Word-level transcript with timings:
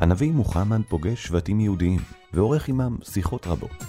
הנביא 0.00 0.32
מוחמד 0.32 0.80
פוגש 0.88 1.26
שבטים 1.26 1.60
יהודיים, 1.60 2.00
ועורך 2.32 2.68
עמם 2.68 2.96
שיחות 3.02 3.46
רבות. 3.46 3.84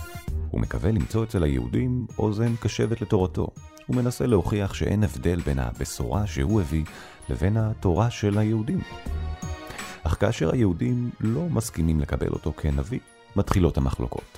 הוא 0.49 0.61
מקווה 0.61 0.91
למצוא 0.91 1.23
אצל 1.23 1.43
היהודים 1.43 2.05
אוזן 2.19 2.55
קשבת 2.55 3.01
לתורתו. 3.01 3.47
הוא 3.87 3.95
מנסה 3.95 4.25
להוכיח 4.25 4.73
שאין 4.73 5.03
הבדל 5.03 5.41
בין 5.41 5.59
הבשורה 5.59 6.27
שהוא 6.27 6.61
הביא 6.61 6.83
לבין 7.29 7.57
התורה 7.57 8.09
של 8.09 8.37
היהודים. 8.37 8.79
אך 10.03 10.17
כאשר 10.19 10.53
היהודים 10.53 11.09
לא 11.19 11.41
מסכימים 11.49 11.99
לקבל 11.99 12.29
אותו 12.29 12.53
כנביא, 12.57 12.99
מתחילות 13.35 13.77
המחלוקות. 13.77 14.37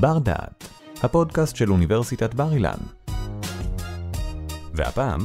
בר 0.00 0.18
דעת, 0.18 0.68
הפודקאסט 1.02 1.56
של 1.56 1.72
אוניברסיטת 1.72 2.34
בר 2.34 2.52
אילן. 2.52 2.78
והפעם, 4.74 5.20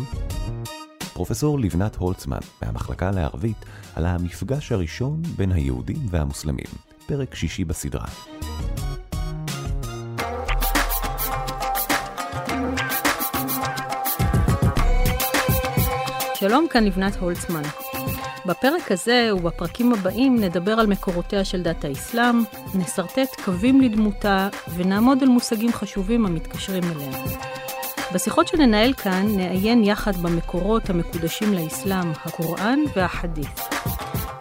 פרופסור 1.21 1.59
לבנת 1.59 1.95
הולצמן 1.95 2.39
מהמחלקה 2.61 3.11
לערבית 3.11 3.66
על 3.95 4.05
המפגש 4.05 4.71
הראשון 4.71 5.21
בין 5.38 5.52
היהודים 5.52 5.98
והמוסלמים, 6.09 6.66
פרק 7.05 7.35
שישי 7.35 7.66
בסדרה. 7.66 8.07
שלום, 16.35 16.67
כאן 16.70 16.84
לבנת 16.84 17.15
הולצמן. 17.15 17.63
בפרק 18.45 18.91
הזה 18.91 19.29
ובפרקים 19.35 19.93
הבאים 19.93 20.35
נדבר 20.40 20.71
על 20.71 20.88
מקורותיה 20.88 21.45
של 21.45 21.62
דת 21.62 21.85
האסלאם, 21.85 22.35
נסרטט 22.76 23.41
קווים 23.45 23.81
לדמותה 23.81 24.49
ונעמוד 24.76 25.23
על 25.23 25.29
מושגים 25.29 25.71
חשובים 25.71 26.26
המתקשרים 26.26 26.84
אליה. 26.84 27.12
בשיחות 28.13 28.47
שננהל 28.47 28.93
כאן 28.93 29.25
נעיין 29.35 29.83
יחד 29.83 30.15
במקורות 30.15 30.89
המקודשים 30.89 31.53
לאסלאם, 31.53 32.11
הקוראן 32.25 32.79
והחדית'. 32.95 33.59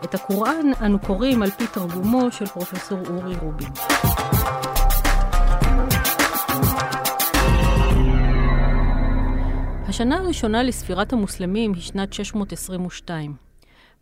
את 0.04 0.14
הקוראן 0.14 0.66
אנו 0.84 0.98
קוראים 0.98 1.42
על 1.42 1.50
פי 1.50 1.66
תרגומו 1.66 2.32
של 2.32 2.46
פרופסור 2.46 2.98
אורי 2.98 3.36
רובין. 3.36 3.68
השנה 9.88 10.18
הראשונה 10.18 10.62
לספירת 10.62 11.12
המוסלמים 11.12 11.72
היא 11.74 11.82
שנת 11.82 12.12
622. 12.12 13.34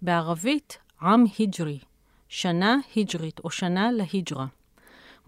בערבית, 0.02 0.78
עם 1.02 1.24
היג'רי, 1.38 1.78
שנה 2.28 2.76
היג'רית 2.94 3.40
או 3.44 3.50
שנה 3.50 3.90
להיג'רה. 3.92 4.46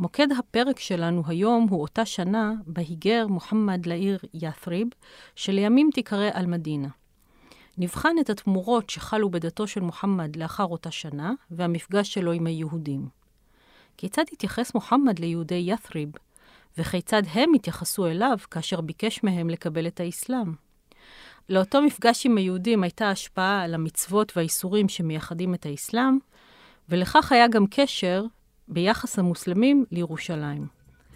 מוקד 0.00 0.28
הפרק 0.38 0.78
שלנו 0.78 1.22
היום 1.26 1.66
הוא 1.70 1.82
אותה 1.82 2.04
שנה 2.04 2.52
בה 2.66 2.82
היגר 2.82 3.26
מוחמד 3.26 3.86
לעיר 3.86 4.18
ית'ריב, 4.34 4.88
שלימים 5.34 5.90
תיקרא 5.94 6.30
אל-מדינה. 6.34 6.88
נבחן 7.78 8.16
את 8.20 8.30
התמורות 8.30 8.90
שחלו 8.90 9.30
בדתו 9.30 9.66
של 9.66 9.80
מוחמד 9.80 10.36
לאחר 10.36 10.64
אותה 10.64 10.90
שנה, 10.90 11.32
והמפגש 11.50 12.14
שלו 12.14 12.32
עם 12.32 12.46
היהודים. 12.46 13.08
כיצד 13.96 14.24
התייחס 14.32 14.74
מוחמד 14.74 15.18
ליהודי 15.18 15.64
ית'ריב, 15.66 16.08
וכיצד 16.78 17.22
הם 17.32 17.54
התייחסו 17.54 18.06
אליו 18.06 18.38
כאשר 18.50 18.80
ביקש 18.80 19.24
מהם 19.24 19.50
לקבל 19.50 19.86
את 19.86 20.00
האסלאם? 20.00 20.54
לאותו 21.48 21.82
מפגש 21.82 22.26
עם 22.26 22.36
היהודים 22.36 22.82
הייתה 22.82 23.10
השפעה 23.10 23.62
על 23.62 23.74
המצוות 23.74 24.32
והאיסורים 24.36 24.88
שמייחדים 24.88 25.54
את 25.54 25.66
האסלאם, 25.66 26.18
ולכך 26.88 27.32
היה 27.32 27.48
גם 27.48 27.64
קשר 27.70 28.24
ביחס 28.69 29.19
המוסלמים 29.19 29.85
לירושלים. 29.91 30.67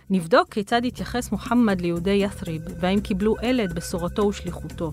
נבדוק 0.09 0.53
כיצד 0.53 0.85
התייחס 0.85 1.31
מוחמד 1.31 1.81
ליהודי 1.81 2.25
ית'ריב, 2.25 2.61
והאם 2.79 3.01
קיבלו 3.01 3.35
אלה 3.43 3.63
את 3.63 3.73
בשורתו 3.73 4.27
ושליחותו. 4.27 4.91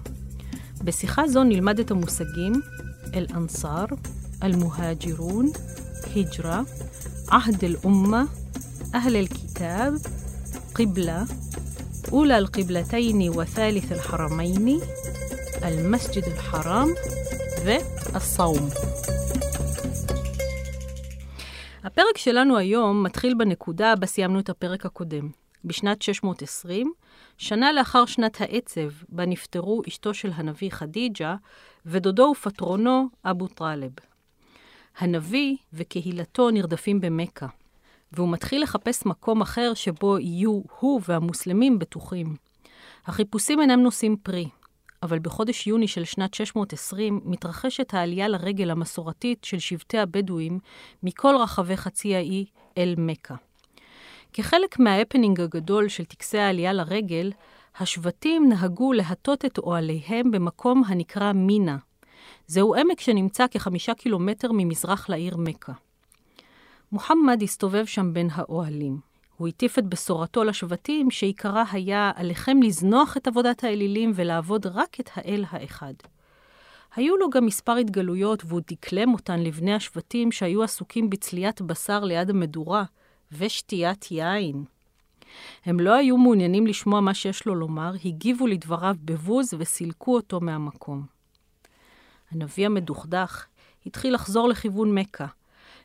בשיחה 0.84 1.28
זו 1.28 1.44
נלמד 1.44 1.80
את 1.80 1.90
המושגים 1.90 2.52
אל-אנסאר, 3.14 3.84
אל-מוהג'רון, 4.42 5.46
היג'רה, 6.14 6.62
עהד 7.28 7.64
אל-אומה, 7.64 8.24
אהל 8.94 9.16
אל-כיתאב, 9.16 9.94
קיבלה, 10.74 11.24
أولى 12.12 12.38
القبلتين 12.38 13.30
وثالث 13.30 13.92
الحرمين 13.92 14.80
المسجد 15.64 16.24
الحرام 16.24 16.94
والصوم 17.66 18.70
הפרק 21.83 22.17
שלנו 22.17 22.57
היום 22.57 23.03
מתחיל 23.03 23.33
בנקודה 23.33 23.95
בה 23.95 24.07
סיימנו 24.07 24.39
את 24.39 24.49
הפרק 24.49 24.85
הקודם. 24.85 25.29
בשנת 25.65 26.01
620, 26.01 26.93
שנה 27.37 27.71
לאחר 27.71 28.05
שנת 28.05 28.41
העצב, 28.41 28.89
בה 29.09 29.25
נפטרו 29.25 29.81
אשתו 29.87 30.13
של 30.13 30.31
הנביא 30.35 30.71
חדיג'ה 30.71 31.35
ודודו 31.85 32.31
ופטרונו 32.31 33.09
אבו 33.25 33.47
טרלב. 33.47 33.91
הנביא 34.97 35.55
וקהילתו 35.73 36.51
נרדפים 36.51 37.01
במכה, 37.01 37.47
והוא 38.11 38.29
מתחיל 38.29 38.63
לחפש 38.63 39.05
מקום 39.05 39.41
אחר 39.41 39.73
שבו 39.73 40.19
יהיו 40.19 40.61
הוא 40.79 41.01
והמוסלמים 41.07 41.79
בטוחים. 41.79 42.35
החיפושים 43.05 43.61
אינם 43.61 43.79
נושאים 43.79 44.15
פרי, 44.23 44.49
אבל 45.03 45.19
בחודש 45.19 45.67
יוני 45.67 45.87
של 45.87 46.03
שנת 46.03 46.33
620 46.33 47.21
מתרחשת 47.25 47.93
העלייה 47.93 48.27
לרגל 48.27 48.71
המסורתית 48.71 49.43
של 49.43 49.59
שבטי 49.59 49.97
הבדואים 49.97 50.59
מכל 51.03 51.35
רחבי 51.39 51.77
חצי 51.77 52.15
האי 52.15 52.45
אל 52.77 52.95
מכה. 52.97 53.35
כחלק 54.33 54.79
מההפנינג 54.79 55.41
הגדול 55.41 55.87
של 55.87 56.05
טקסי 56.05 56.37
העלייה 56.37 56.73
לרגל, 56.73 57.31
השבטים 57.79 58.49
נהגו 58.49 58.93
להטות 58.93 59.45
את 59.45 59.57
אוהליהם 59.57 60.31
במקום 60.31 60.83
הנקרא 60.87 61.33
מינה. 61.33 61.77
זהו 62.47 62.75
עמק 62.75 62.99
שנמצא 62.99 63.45
כחמישה 63.51 63.93
קילומטר 63.93 64.51
ממזרח 64.51 65.09
לעיר 65.09 65.37
מכה. 65.37 65.73
מוחמד 66.91 67.43
הסתובב 67.43 67.85
שם 67.85 68.13
בין 68.13 68.27
האוהלים. 68.31 69.10
הוא 69.41 69.47
הטיף 69.47 69.79
את 69.79 69.85
בשורתו 69.85 70.43
לשבטים, 70.43 71.11
שעיקרה 71.11 71.63
היה 71.71 72.11
עליכם 72.15 72.61
לזנוח 72.63 73.17
את 73.17 73.27
עבודת 73.27 73.63
האלילים 73.63 74.11
ולעבוד 74.15 74.67
רק 74.67 74.99
את 74.99 75.09
האל 75.15 75.45
האחד. 75.49 75.93
היו 76.95 77.17
לו 77.17 77.29
גם 77.29 77.45
מספר 77.45 77.75
התגלויות, 77.75 78.43
והוא 78.45 78.61
דקלם 78.71 79.13
אותן 79.13 79.39
לבני 79.39 79.73
השבטים 79.73 80.31
שהיו 80.31 80.63
עסוקים 80.63 81.09
בצליית 81.09 81.61
בשר 81.61 82.03
ליד 82.03 82.29
המדורה 82.29 82.83
ושתיית 83.31 84.11
יין. 84.11 84.63
הם 85.65 85.79
לא 85.79 85.93
היו 85.93 86.17
מעוניינים 86.17 86.67
לשמוע 86.67 87.01
מה 87.01 87.13
שיש 87.13 87.45
לו 87.45 87.55
לומר, 87.55 87.91
הגיבו 88.05 88.47
לדבריו 88.47 88.95
בבוז 89.05 89.53
וסילקו 89.57 90.15
אותו 90.15 90.39
מהמקום. 90.39 91.05
הנביא 92.31 92.65
המדוכדך 92.65 93.45
התחיל 93.85 94.13
לחזור 94.13 94.49
לכיוון 94.49 94.97
מכה, 94.97 95.27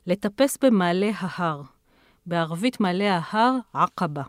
לטפס 0.06 0.58
במעלה 0.62 1.10
ההר, 1.14 1.62
בערבית 2.26 2.80
מעלה 2.80 3.20
ההר 3.22 3.58
עקבה. 3.72 4.22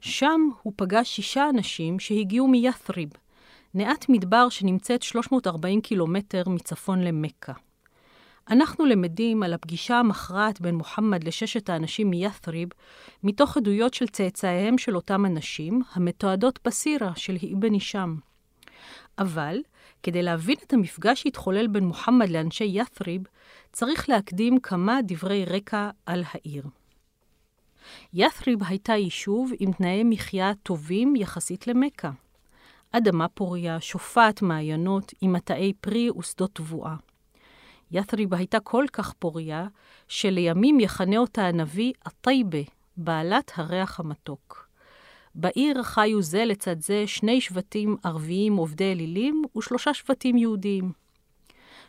שם 0.00 0.40
הוא 0.62 0.72
פגש 0.76 1.08
שישה 1.08 1.48
אנשים 1.48 1.98
שהגיעו 1.98 2.48
מית'ריב, 2.48 3.08
נאת 3.74 4.08
מדבר 4.08 4.48
שנמצאת 4.48 5.02
340 5.02 5.80
קילומטר 5.80 6.42
מצפון 6.46 7.02
למכה. 7.02 7.52
אנחנו 8.50 8.86
למדים 8.86 9.42
על 9.42 9.52
הפגישה 9.52 9.98
המכרעת 9.98 10.60
בין 10.60 10.74
מוחמד 10.74 11.24
לששת 11.24 11.70
האנשים 11.70 12.10
מית'ריב, 12.10 12.68
מתוך 13.22 13.56
עדויות 13.56 13.94
של 13.94 14.06
צאצאיהם 14.06 14.78
של 14.78 14.96
אותם 14.96 15.26
אנשים, 15.26 15.82
המתועדות 15.92 16.58
בסירה 16.64 17.12
של 17.16 17.36
אבן 17.54 17.72
הישאם. 17.72 18.16
אבל, 19.18 19.58
כדי 20.02 20.22
להבין 20.22 20.56
את 20.66 20.72
המפגש 20.72 21.22
שהתחולל 21.22 21.66
בין 21.66 21.84
מוחמד 21.84 22.28
לאנשי 22.28 22.70
ית'ריב, 22.74 23.22
צריך 23.72 24.08
להקדים 24.08 24.60
כמה 24.60 24.98
דברי 25.06 25.44
רקע 25.44 25.90
על 26.06 26.24
העיר. 26.32 26.64
ית'ריב 28.14 28.58
הייתה 28.64 28.92
יישוב 28.92 29.52
עם 29.58 29.72
תנאי 29.72 30.02
מחיה 30.04 30.52
טובים 30.62 31.16
יחסית 31.16 31.66
למכה. 31.66 32.10
אדמה 32.92 33.28
פוריה, 33.28 33.80
שופעת 33.80 34.42
מעיינות, 34.42 35.12
עם 35.20 35.32
מטעי 35.32 35.72
פרי 35.80 36.10
ושדות 36.10 36.50
תבואה. 36.54 36.94
ית'ריב 37.90 38.34
הייתה 38.34 38.60
כל 38.60 38.84
כך 38.92 39.12
פוריה, 39.12 39.66
שלימים 40.08 40.80
יכנה 40.80 41.18
אותה 41.18 41.46
הנביא 41.46 41.92
הטייבה, 42.06 42.58
בעלת 42.96 43.52
הריח 43.56 44.00
המתוק. 44.00 44.68
בעיר 45.34 45.82
חיו 45.82 46.22
זה 46.22 46.44
לצד 46.44 46.80
זה 46.80 47.06
שני 47.06 47.40
שבטים 47.40 47.96
ערביים 48.04 48.56
עובדי 48.56 48.92
אלילים 48.92 49.42
ושלושה 49.58 49.94
שבטים 49.94 50.36
יהודיים. 50.36 50.92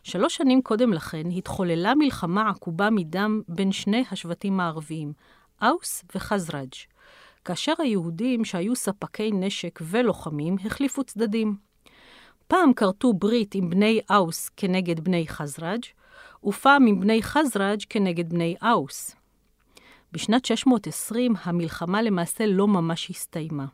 שלוש 0.03 0.35
שנים 0.35 0.61
קודם 0.61 0.93
לכן 0.93 1.31
התחוללה 1.37 1.95
מלחמה 1.95 2.49
עקובה 2.49 2.89
מדם 2.89 3.41
בין 3.47 3.71
שני 3.71 4.03
השבטים 4.11 4.59
הערביים, 4.59 5.13
אוס 5.61 6.03
וחזרג', 6.15 6.73
כאשר 7.45 7.73
היהודים 7.77 8.45
שהיו 8.45 8.75
ספקי 8.75 9.31
נשק 9.31 9.79
ולוחמים 9.83 10.55
החליפו 10.65 11.03
צדדים. 11.03 11.55
פעם 12.47 12.73
כרתו 12.73 13.13
ברית 13.13 13.55
עם 13.55 13.69
בני 13.69 13.99
אוס 14.09 14.49
כנגד 14.57 14.99
בני 14.99 15.27
חזרג', 15.27 15.83
ופעם 16.43 16.87
עם 16.87 16.99
בני 16.99 17.23
חזרג' 17.23 17.81
כנגד 17.89 18.29
בני 18.29 18.55
אוס. 18.73 19.15
בשנת 20.11 20.45
620 20.45 21.33
המלחמה 21.43 22.01
למעשה 22.01 22.45
לא 22.45 22.67
ממש 22.67 23.09
הסתיימה. 23.09 23.65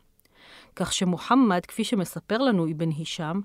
כך 0.75 0.93
שמוחמד, 0.93 1.65
כפי 1.65 1.83
שמספר 1.83 2.37
לנו 2.37 2.71
אבן 2.71 2.89
הישאם, 2.89 3.41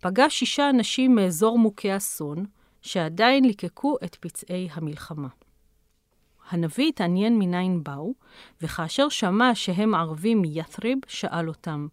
פגש 0.00 0.38
שישה 0.38 0.70
אנשים 0.70 1.14
מאזור 1.14 1.58
מוכי 1.58 1.96
אסון, 1.96 2.44
שעדיין 2.82 3.44
ליקקו 3.44 3.96
את 4.04 4.14
פצעי 4.20 4.68
המלחמה. 4.72 5.28
הנביא 6.50 6.88
התעניין 6.88 7.38
מניין 7.38 7.84
באו, 7.84 8.14
וכאשר 8.62 9.08
שמע 9.08 9.54
שהם 9.54 9.94
ערבים 9.94 10.42
מית'ריב, 10.42 10.98
שאל 11.06 11.48
אותם, 11.48 11.86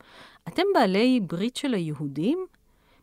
אתם 0.48 0.64
בעלי 0.74 1.20
ברית 1.28 1.56
של 1.56 1.74
היהודים? 1.74 2.46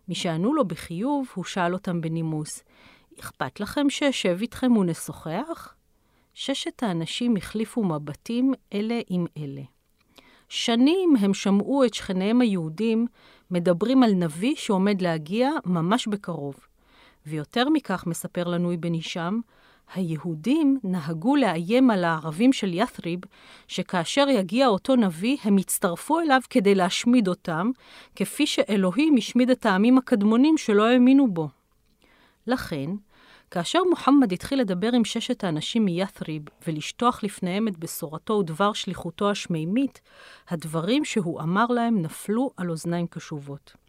משענו 0.08 0.54
לו 0.54 0.64
בחיוב, 0.64 1.26
הוא 1.34 1.44
שאל 1.44 1.72
אותם 1.72 2.00
בנימוס, 2.00 2.62
אכפת 3.20 3.60
לכם 3.60 3.90
שאשב 3.90 4.38
איתכם 4.40 4.76
ונשוחח? 4.76 5.74
ששת 6.34 6.82
האנשים 6.82 7.36
החליפו 7.36 7.84
מבטים 7.84 8.54
אלה 8.72 9.00
עם 9.08 9.26
אלה. 9.38 9.62
שנים 10.48 11.16
הם 11.20 11.34
שמעו 11.34 11.84
את 11.84 11.94
שכניהם 11.94 12.40
היהודים 12.40 13.06
מדברים 13.50 14.02
על 14.02 14.12
נביא 14.12 14.54
שעומד 14.56 15.02
להגיע 15.02 15.50
ממש 15.64 16.06
בקרוב. 16.06 16.56
ויותר 17.26 17.68
מכך, 17.68 18.06
מספר 18.06 18.44
לנו 18.44 18.74
אבן 18.74 18.92
הישאם, 18.92 19.40
היהודים 19.94 20.78
נהגו 20.84 21.36
לאיים 21.36 21.90
על 21.90 22.04
הערבים 22.04 22.52
של 22.52 22.74
ית'ריב, 22.74 23.20
שכאשר 23.68 24.28
יגיע 24.28 24.66
אותו 24.66 24.96
נביא, 24.96 25.36
הם 25.44 25.58
יצטרפו 25.58 26.20
אליו 26.20 26.40
כדי 26.50 26.74
להשמיד 26.74 27.28
אותם, 27.28 27.70
כפי 28.16 28.46
שאלוהים 28.46 29.16
השמיד 29.16 29.50
את 29.50 29.66
העמים 29.66 29.98
הקדמונים 29.98 30.58
שלא 30.58 30.86
האמינו 30.86 31.30
בו. 31.30 31.48
לכן, 32.46 32.90
כאשר 33.50 33.78
מוחמד 33.90 34.32
התחיל 34.32 34.60
לדבר 34.60 34.90
עם 34.92 35.04
ששת 35.04 35.44
האנשים 35.44 35.84
מית'ריב 35.84 36.42
ולשטוח 36.66 37.24
לפניהם 37.24 37.68
את 37.68 37.78
בשורתו 37.78 38.34
ודבר 38.34 38.72
שליחותו 38.72 39.30
השמימית, 39.30 40.00
הדברים 40.48 41.04
שהוא 41.04 41.40
אמר 41.40 41.66
להם 41.66 42.02
נפלו 42.02 42.50
על 42.56 42.70
אוזניים 42.70 43.06
קשובות. 43.06 43.87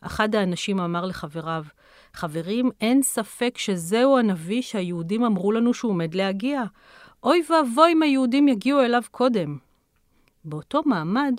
אחד 0.00 0.34
האנשים 0.34 0.80
אמר 0.80 1.04
לחבריו, 1.04 1.64
חברים, 2.12 2.70
אין 2.80 3.02
ספק 3.02 3.58
שזהו 3.58 4.18
הנביא 4.18 4.62
שהיהודים 4.62 5.24
אמרו 5.24 5.52
לנו 5.52 5.74
שהוא 5.74 5.90
עומד 5.90 6.14
להגיע. 6.14 6.62
אוי 7.22 7.42
ואבוי 7.50 7.92
אם 7.92 8.02
היהודים 8.02 8.48
יגיעו 8.48 8.80
אליו 8.80 9.02
קודם. 9.10 9.58
באותו 10.44 10.82
מעמד, 10.86 11.34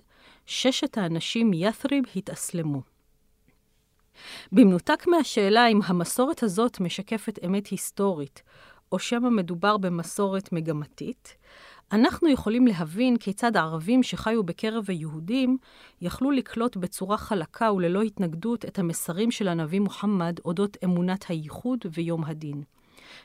ששת 0.45 0.97
האנשים 0.97 1.49
מית'ריב 1.49 2.03
התאסלמו. 2.15 2.81
במנותק 4.51 5.07
מהשאלה 5.07 5.67
אם 5.67 5.79
המסורת 5.85 6.43
הזאת 6.43 6.79
משקפת 6.79 7.39
אמת 7.45 7.67
היסטורית, 7.67 8.43
או 8.91 8.99
שמא 8.99 9.29
מדובר 9.29 9.77
במסורת 9.77 10.51
מגמתית, 10.51 11.37
אנחנו 11.91 12.29
יכולים 12.29 12.67
להבין 12.67 13.17
כיצד 13.17 13.57
הערבים 13.57 14.03
שחיו 14.03 14.43
בקרב 14.43 14.85
היהודים 14.87 15.57
יכלו 16.01 16.31
לקלוט 16.31 16.77
בצורה 16.77 17.17
חלקה 17.17 17.71
וללא 17.71 18.01
התנגדות 18.01 18.65
את 18.65 18.79
המסרים 18.79 19.31
של 19.31 19.47
הנביא 19.47 19.79
מוחמד 19.79 20.35
אודות 20.45 20.77
אמונת 20.83 21.25
הייחוד 21.29 21.79
ויום 21.93 22.23
הדין. 22.25 22.63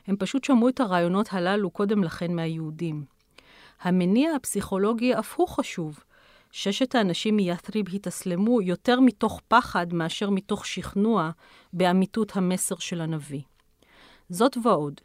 הם 0.07 0.15
פשוט 0.19 0.43
שמעו 0.43 0.69
את 0.69 0.79
הרעיונות 0.79 1.27
הללו 1.31 1.69
קודם 1.69 2.03
לכן 2.03 2.35
מהיהודים. 2.35 3.05
המניע 3.81 4.35
הפסיכולוגי 4.35 5.13
אף 5.15 5.35
הוא 5.35 5.47
חשוב. 5.47 5.99
ששת 6.51 6.95
האנשים 6.95 7.35
מית'ריב 7.35 7.85
התאסלמו 7.93 8.61
יותר 8.61 8.99
מתוך 8.99 9.41
פחד 9.47 9.93
מאשר 9.93 10.29
מתוך 10.29 10.65
שכנוע 10.65 11.29
באמיתות 11.73 12.35
המסר 12.35 12.75
של 12.75 13.01
הנביא. 13.01 13.41
זאת 14.29 14.57
ועוד, 14.63 15.01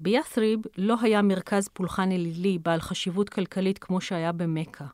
בית'ריב 0.00 0.60
לא 0.78 0.96
היה 1.02 1.22
מרכז 1.22 1.68
פולחן 1.68 2.12
אלילי 2.12 2.58
בעל 2.58 2.80
חשיבות 2.80 3.28
כלכלית 3.28 3.78
כמו 3.78 4.00
שהיה 4.00 4.32
במכה. 4.32 4.86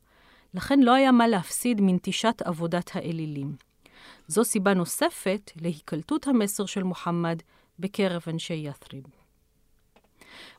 לכן 0.55 0.81
לא 0.81 0.95
היה 0.95 1.13
מה 1.13 1.29
להפסיד 1.29 1.81
מנטישת 1.81 2.43
עבודת 2.45 2.91
האלילים. 2.95 3.57
זו 4.29 4.45
סיבה 4.45 4.75
נוספת 4.75 5.51
להיקלטות 5.57 6.27
המסר 6.27 6.67
של 6.67 6.83
מוחמד 6.83 7.39
בקרב 7.79 8.23
אנשי 8.29 8.65
ית'ריב. 8.69 9.05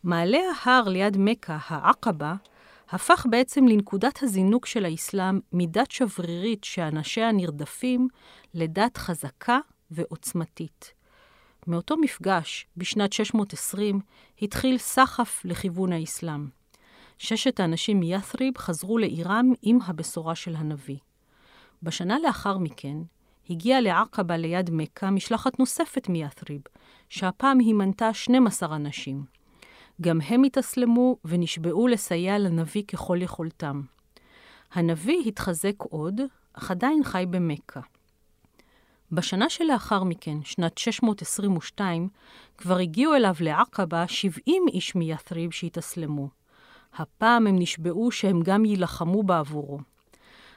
מעלה 0.04 0.40
ההר 0.64 0.90
ליד 0.90 1.18
מכה, 1.20 1.58
העקבה, 1.68 2.36
הפך 2.90 3.26
בעצם 3.30 3.68
לנקודת 3.68 4.24
הזינוק 4.24 4.66
של 4.66 4.86
האסלאם 4.86 5.40
מדת 5.54 5.92
שברירית 5.92 6.64
שאנשיה 6.64 7.32
נרדפים 7.32 8.08
לדת 8.54 8.98
חזקה 8.98 9.60
ועוצמתית. 9.92 10.97
מאותו 11.68 11.98
מפגש, 11.98 12.68
בשנת 12.78 13.14
620, 13.14 14.00
התחיל 14.42 14.78
סחף 14.78 15.42
לכיוון 15.46 15.94
האסלאם. 15.94 16.48
ששת 17.18 17.60
האנשים 17.60 18.00
מית'ריב 18.00 18.58
חזרו 18.58 18.98
לעירם 18.98 19.54
עם 19.62 19.80
הבשורה 19.86 20.36
של 20.36 20.56
הנביא. 20.56 20.98
בשנה 21.84 22.19
לאחר 22.19 22.58
מכן, 22.58 22.98
הגיעה 23.50 23.81
לעקבה 23.81 24.38
ליד 24.38 24.69
מכה 24.74 25.12
משלחת 25.12 25.60
נוספת 25.60 26.10
מית'ריב, 26.10 26.62
שהפעם 27.10 27.60
היא 27.60 27.74
מנתה 27.74 28.13
12 28.13 28.75
אנשים. 28.75 29.25
גם 30.02 30.22
הם 30.22 30.44
התאסלמו 30.44 31.18
ונשבעו 31.25 31.88
לסייע 31.88 32.38
לנביא 32.38 32.84
ככל 32.84 33.18
יכולתם. 33.22 33.81
הנביא 34.72 35.24
התחזק 35.25 35.75
עוד, 35.80 36.22
אך 36.54 36.72
עדיין 36.72 37.04
חי 37.04 37.25
במכה. 37.30 37.80
בשנה 39.12 39.50
שלאחר 39.50 40.04
מכן, 40.04 40.38
שנת 40.44 40.77
622, 40.77 42.09
כבר 42.57 42.77
הגיעו 42.77 43.15
אליו 43.15 43.36
לעקבה 43.39 44.07
70 44.07 44.63
איש 44.68 44.95
מית'ריב 44.95 45.51
שהתאסלמו. 45.51 46.30
הפעם 46.94 47.48
הם 47.48 47.59
נשבעו 47.59 48.12
שהם 48.12 48.42
גם 48.44 48.65
יילחמו 48.65 49.24
בעבורו. 49.24 49.80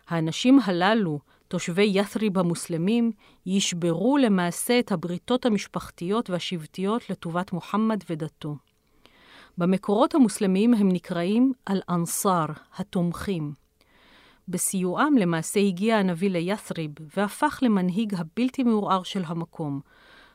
האנשים 0.08 0.61
הללו, 0.64 1.19
תושבי 1.49 1.91
ית'ריב 1.94 2.38
המוסלמים, 2.38 3.12
ישברו 3.47 4.19
למעשה 4.19 4.79
את 4.79 4.93
הבריתות 4.93 5.46
המשפחתיות 5.46 6.31
והשבטיות 6.31 7.11
לטובת 7.11 7.53
מוחמד 7.53 7.99
ודתו. 8.11 8.56
במקורות 9.58 10.14
המוסלמיים 10.14 10.75
הם 10.75 10.88
נקראים 10.88 11.53
אל-אנסאר, 11.69 12.46
התומכים. 12.76 13.53
בסיועם 14.50 15.17
למעשה 15.17 15.61
הגיע 15.61 15.97
הנביא 15.97 16.31
לית'ריב 16.31 16.91
והפך 17.17 17.58
למנהיג 17.62 18.14
הבלתי 18.14 18.62
מעורער 18.62 19.02
של 19.02 19.23
המקום, 19.26 19.81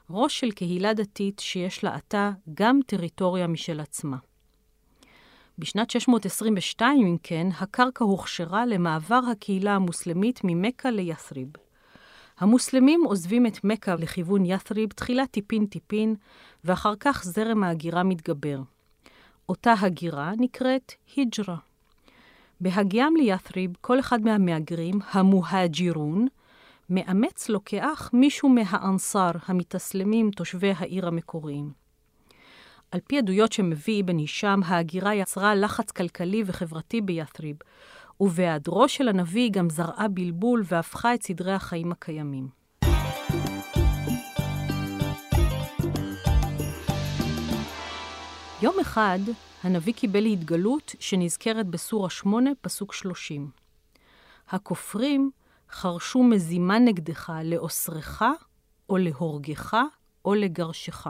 ראש 0.10 0.40
של 0.40 0.52
קהילה 0.52 0.94
דתית 0.94 1.40
שיש 1.40 1.84
לה 1.84 1.96
עתה 1.96 2.32
גם 2.54 2.80
טריטוריה 2.86 3.48
משל 3.48 3.80
עצמה. 3.80 4.18
בשנת 5.60 5.92
622, 5.92 7.08
אם 7.08 7.18
כן, 7.24 7.48
הקרקע 7.60 8.06
הוכשרה 8.06 8.66
למעבר 8.66 9.20
הקהילה 9.32 9.76
המוסלמית 9.76 10.40
ממכה 10.44 10.92
לית'ריב. 10.92 11.48
המוסלמים 12.40 13.04
עוזבים 13.06 13.46
את 13.46 13.64
מכה 13.64 13.96
לכיוון 13.96 14.46
ית'ריב 14.46 14.90
תחילה 14.90 15.28
טיפין-טיפין, 15.28 16.16
ואחר 16.64 16.94
כך 17.00 17.24
זרם 17.24 17.64
ההגירה 17.64 18.04
מתגבר. 18.04 18.60
אותה 19.50 19.74
הגירה 19.80 20.32
נקראת 20.38 20.94
היג'רה. 21.16 21.58
בהגיעם 22.62 23.16
לית'ריב, 23.16 23.72
כל 23.82 24.00
אחד 24.00 24.22
מהמהגרים, 24.22 25.00
המוהג'ירון, 25.12 26.28
מאמץ 26.90 27.50
לו 27.50 27.66
כאח 27.66 28.10
מישהו 28.14 28.50
מהאנסר, 28.50 29.32
המתאסלמים, 29.46 30.32
תושבי 30.32 30.74
העיר 30.78 31.08
המקוריים. 31.08 31.72
על 32.92 33.00
פי 33.08 33.18
עדויות 33.18 33.52
שמביא 33.52 34.04
אבן 34.04 34.18
הישאם, 34.18 34.64
ההגירה 34.64 35.16
יצרה 35.16 35.56
לחץ 35.56 35.92
כלכלי 35.92 36.44
וחברתי 36.46 37.02
בית'ריב, 37.02 37.56
ובהיעדרו 38.20 38.88
של 38.88 39.08
הנביא 39.08 39.50
גם 39.52 39.70
זרעה 39.70 40.08
בלבול 40.08 40.64
והפכה 40.66 41.14
את 41.14 41.24
סדרי 41.24 41.54
החיים 41.54 41.92
הקיימים. 41.92 42.65
יום 48.66 48.80
אחד 48.80 49.20
הנביא 49.64 49.94
קיבל 49.94 50.26
התגלות 50.26 50.96
שנזכרת 51.00 51.68
בסורה 51.68 52.10
8, 52.10 52.52
פסוק 52.62 52.94
30. 52.94 53.50
הכופרים 54.50 55.32
חרשו 55.70 56.24
מזימה 56.24 56.80
נגדך 56.80 57.34
לאוסרך, 57.44 58.22
או 58.90 58.98
להורגך, 58.98 59.78
או 60.26 60.34
לגרשך. 60.34 61.08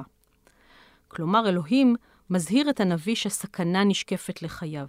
כלומר, 1.08 1.50
אלוהים 1.50 1.96
מזהיר 2.30 2.70
את 2.70 2.80
הנביא 2.80 3.16
שסכנה 3.16 3.84
נשקפת 3.84 4.42
לחייו. 4.42 4.88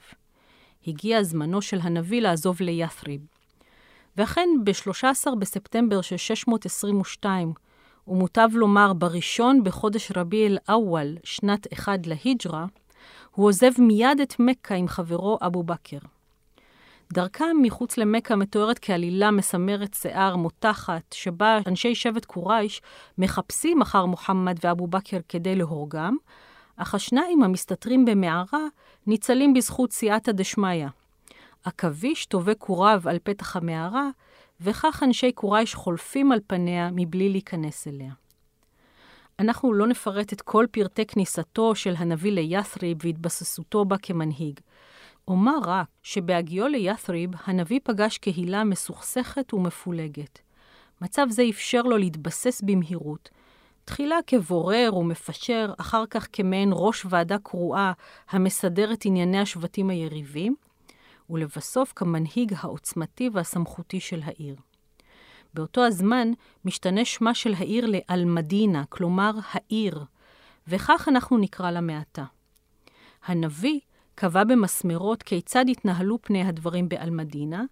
הגיע 0.86 1.22
זמנו 1.22 1.62
של 1.62 1.78
הנביא 1.82 2.20
לעזוב 2.20 2.60
לית'ריב. 2.60 3.20
ואכן, 4.16 4.48
ב-13 4.64 5.34
בספטמבר 5.38 6.00
של 6.00 6.16
622, 6.16 7.52
ומוטב 8.08 8.48
לומר 8.52 8.92
בראשון 8.92 9.64
בחודש 9.64 10.12
רבי 10.16 10.46
אל-אוול, 10.46 11.16
שנת 11.24 11.72
אחד 11.72 11.98
להיג'רה, 12.06 12.66
הוא 13.30 13.48
עוזב 13.48 13.70
מיד 13.78 14.20
את 14.22 14.34
מכה 14.38 14.74
עם 14.74 14.88
חברו 14.88 15.38
אבו 15.46 15.62
בכר. 15.62 15.98
דרכם 17.12 17.56
מחוץ 17.62 17.98
למכה 17.98 18.36
מתוארת 18.36 18.78
כעלילה 18.82 19.30
מסמרת 19.30 19.94
שיער 19.94 20.36
מותחת, 20.36 21.12
שבה 21.14 21.58
אנשי 21.66 21.94
שבט 21.94 22.24
קורייש 22.24 22.82
מחפשים 23.18 23.82
אחר 23.82 24.06
מוחמד 24.06 24.56
ואבו 24.64 24.86
בכר 24.86 25.18
כדי 25.28 25.56
להורגם, 25.56 26.16
אך 26.76 26.94
השניים 26.94 27.42
המסתתרים 27.42 28.04
במערה 28.04 28.66
ניצלים 29.06 29.54
בזכות 29.54 29.92
סייעתא 29.92 30.32
דשמיא. 30.32 30.86
עכביש 31.64 32.26
טווה 32.26 32.54
קוריו 32.54 33.02
על 33.04 33.18
פתח 33.22 33.56
המערה, 33.56 34.08
וכך 34.60 35.02
אנשי 35.02 35.32
קורייש 35.32 35.74
חולפים 35.74 36.32
על 36.32 36.40
פניה 36.46 36.90
מבלי 36.92 37.28
להיכנס 37.28 37.88
אליה. 37.88 38.12
אנחנו 39.38 39.72
לא 39.72 39.86
נפרט 39.86 40.32
את 40.32 40.42
כל 40.42 40.66
פרטי 40.70 41.06
כניסתו 41.06 41.74
של 41.74 41.94
הנביא 41.98 42.32
לית'ריב 42.32 42.98
והתבססותו 43.02 43.84
בה 43.84 43.98
כמנהיג. 43.98 44.60
אומר 45.28 45.58
רק 45.64 45.86
שבהגיעו 46.02 46.68
לית'ריב, 46.68 47.30
הנביא 47.44 47.80
פגש 47.84 48.18
קהילה 48.18 48.64
מסוכסכת 48.64 49.54
ומפולגת. 49.54 50.38
מצב 51.00 51.26
זה 51.30 51.42
אפשר 51.50 51.82
לו 51.82 51.96
להתבסס 51.96 52.62
במהירות. 52.62 53.28
תחילה 53.84 54.16
כבורר 54.26 54.96
ומפשר, 54.96 55.72
אחר 55.78 56.04
כך 56.10 56.28
כמעין 56.32 56.70
ראש 56.72 57.06
ועדה 57.08 57.38
קרואה 57.38 57.92
המסדר 58.30 58.92
את 58.92 59.04
ענייני 59.04 59.38
השבטים 59.38 59.90
היריבים, 59.90 60.56
ולבסוף 61.30 61.92
כמנהיג 61.96 62.54
העוצמתי 62.56 63.30
והסמכותי 63.32 64.00
של 64.00 64.20
העיר. 64.24 64.56
באותו 65.54 65.84
הזמן 65.84 66.28
משתנה 66.64 67.04
שמה 67.04 67.34
של 67.34 67.54
העיר 67.54 67.86
לאלמדינה, 67.86 68.84
כלומר 68.88 69.30
העיר, 69.52 70.04
וכך 70.68 71.08
אנחנו 71.08 71.38
נקרא 71.38 71.70
לה 71.70 71.80
מעתה. 71.80 72.24
הנביא 73.24 73.80
קבע 74.14 74.44
במסמרות 74.44 75.22
כיצד 75.22 75.64
התנהלו 75.70 76.18
פני 76.22 76.42
הדברים 76.42 76.88
באלמדינה, 76.88 77.64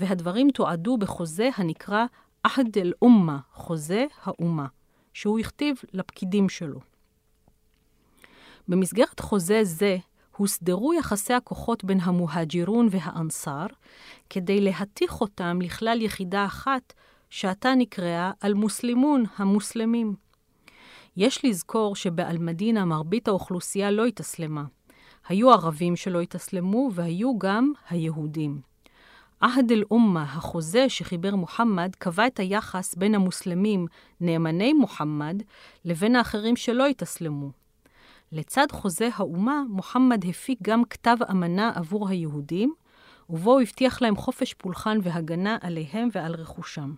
והדברים 0.00 0.50
תועדו 0.50 0.98
בחוזה 0.98 1.50
הנקרא 1.56 2.04
עהד 2.42 2.78
אל-אומה, 2.78 3.38
חוזה 3.52 4.06
האומה, 4.22 4.66
שהוא 5.14 5.38
הכתיב 5.38 5.76
לפקידים 5.92 6.48
שלו. 6.48 6.80
במסגרת 8.68 9.20
חוזה 9.20 9.64
זה 9.64 9.96
הוסדרו 10.38 10.94
יחסי 10.94 11.34
הכוחות 11.34 11.84
בין 11.84 12.00
המוהג'ירון 12.00 12.88
והאנסר, 12.90 13.66
כדי 14.30 14.60
להתיך 14.60 15.20
אותם 15.20 15.58
לכלל 15.62 16.02
יחידה 16.02 16.44
אחת, 16.44 16.92
שעתה 17.30 17.74
נקראה 17.74 18.30
אל-מוסלימון, 18.44 19.24
המוסלמים. 19.36 20.14
יש 21.16 21.44
לזכור 21.44 21.96
שבאל-מדינה 21.96 22.84
מרבית 22.84 23.28
האוכלוסייה 23.28 23.90
לא 23.90 24.06
התאסלמה. 24.06 24.64
היו 25.28 25.50
ערבים 25.50 25.96
שלא 25.96 26.20
התאסלמו, 26.20 26.90
והיו 26.94 27.38
גם 27.38 27.72
היהודים. 27.90 28.60
עהד 29.40 29.72
אל-אומה, 29.72 30.22
החוזה 30.22 30.88
שחיבר 30.88 31.34
מוחמד, 31.34 31.90
קבע 31.98 32.26
את 32.26 32.40
היחס 32.40 32.94
בין 32.94 33.14
המוסלמים, 33.14 33.86
נאמני 34.20 34.72
מוחמד, 34.72 35.42
לבין 35.84 36.16
האחרים 36.16 36.56
שלא 36.56 36.86
התאסלמו. 36.86 37.50
לצד 38.32 38.66
חוזה 38.72 39.08
האומה, 39.14 39.62
מוחמד 39.68 40.24
הפיק 40.24 40.58
גם 40.62 40.84
כתב 40.84 41.16
אמנה 41.30 41.72
עבור 41.74 42.08
היהודים, 42.08 42.74
ובו 43.30 43.52
הוא 43.52 43.60
הבטיח 43.60 44.02
להם 44.02 44.16
חופש 44.16 44.54
פולחן 44.54 44.98
והגנה 45.02 45.56
עליהם 45.60 46.08
ועל 46.12 46.34
רכושם. 46.34 46.94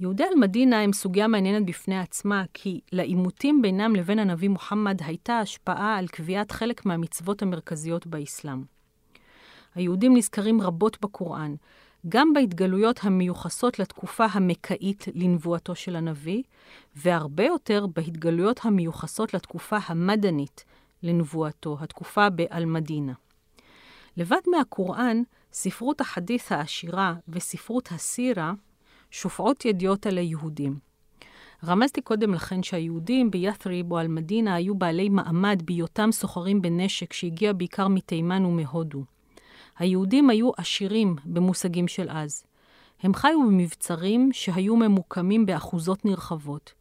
יהודי 0.00 0.24
אל-מדינה 0.24 0.80
הם 0.80 0.92
סוגיה 0.92 1.28
מעניינת 1.28 1.66
בפני 1.66 1.98
עצמה, 1.98 2.44
כי 2.54 2.80
לעימותים 2.92 3.62
בינם 3.62 3.96
לבין 3.96 4.18
הנביא 4.18 4.48
מוחמד 4.48 5.02
הייתה 5.02 5.38
השפעה 5.38 5.96
על 5.96 6.08
קביעת 6.08 6.52
חלק 6.52 6.86
מהמצוות 6.86 7.42
המרכזיות 7.42 8.06
באסלאם. 8.06 8.62
היהודים 9.74 10.16
נזכרים 10.16 10.60
רבות 10.60 11.00
בקוראן, 11.00 11.54
גם 12.08 12.32
בהתגלויות 12.32 13.00
המיוחסות 13.02 13.78
לתקופה 13.78 14.26
המקאית 14.32 15.04
לנבואתו 15.14 15.74
של 15.74 15.96
הנביא, 15.96 16.42
והרבה 16.96 17.44
יותר 17.44 17.86
בהתגלויות 17.86 18.60
המיוחסות 18.62 19.34
לתקופה 19.34 19.76
המדנית 19.86 20.64
לנבואתו, 21.02 21.76
התקופה 21.80 22.30
באל-מדינה. 22.30 23.12
לבד 24.16 24.40
מהקוראן, 24.46 25.22
ספרות 25.52 26.00
החדית' 26.00 26.52
העשירה 26.52 27.14
וספרות 27.28 27.88
הסירה 27.92 28.52
שופעות 29.10 29.64
ידיעות 29.64 30.06
על 30.06 30.18
היהודים. 30.18 30.78
רמזתי 31.64 32.00
קודם 32.00 32.34
לכן 32.34 32.62
שהיהודים 32.62 33.30
בית'ריב 33.30 33.92
או 33.92 34.00
אל-מדינה 34.00 34.54
היו 34.54 34.74
בעלי 34.74 35.08
מעמד 35.08 35.62
בהיותם 35.64 36.12
סוחרים 36.12 36.62
בנשק 36.62 37.12
שהגיע 37.12 37.52
בעיקר 37.52 37.88
מתימן 37.88 38.44
ומהודו. 38.44 39.04
היהודים 39.80 40.30
היו 40.30 40.50
עשירים 40.56 41.16
במושגים 41.24 41.88
של 41.88 42.06
אז. 42.10 42.44
הם 43.02 43.14
חיו 43.14 43.40
במבצרים 43.46 44.30
שהיו 44.32 44.76
ממוקמים 44.76 45.46
באחוזות 45.46 46.04
נרחבות. 46.04 46.72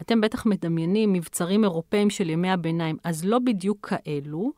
אתם 0.00 0.20
בטח 0.20 0.46
מדמיינים 0.46 1.12
מבצרים 1.12 1.64
אירופאים 1.64 2.10
של 2.10 2.30
ימי 2.30 2.50
הביניים, 2.50 2.96
אז 3.04 3.24
לא 3.24 3.38
בדיוק 3.38 3.88
כאלו. 3.88 4.52